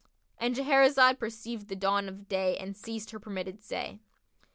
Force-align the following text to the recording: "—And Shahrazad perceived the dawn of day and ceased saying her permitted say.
"—And 0.39 0.55
Shahrazad 0.55 1.19
perceived 1.19 1.67
the 1.67 1.75
dawn 1.75 2.09
of 2.09 2.27
day 2.27 2.57
and 2.57 2.75
ceased 2.75 3.09
saying 3.11 3.19
her 3.19 3.19
permitted 3.19 3.61
say. 3.61 3.99